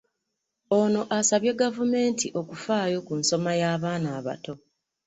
[0.79, 4.53] Ono asabye gavumenti okufaayo ku nsoma y'abaana abato.